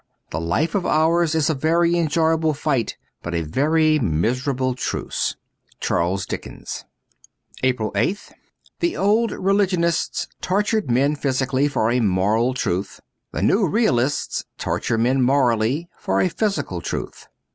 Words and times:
This 0.31 0.41
life 0.41 0.73
of 0.73 0.83
ours 0.83 1.35
is 1.35 1.47
a 1.47 1.53
very 1.53 1.95
enjoyable 1.95 2.55
fight, 2.55 2.97
but 3.21 3.35
a 3.35 3.43
very 3.43 3.99
miserable 3.99 4.73
truce. 4.73 5.35
* 5.57 5.79
Charles 5.79 6.25
Dickens.^ 6.25 6.85
I 7.63 7.67
107 7.67 7.67
APRIL 7.69 7.91
8th 7.91 8.31
THE 8.79 8.97
old 8.97 9.29
religionists 9.31 10.27
tortured 10.41 10.89
men 10.89 11.15
physically 11.15 11.67
for 11.67 11.91
a 11.91 11.99
moral 11.99 12.55
truth. 12.55 12.99
The 13.31 13.43
new 13.43 13.67
realists 13.67 14.43
torture 14.57 14.97
men 14.97 15.21
morally 15.21 15.87
for 15.99 16.19
a 16.19 16.29
physical 16.29 16.81
truth. 16.81 17.27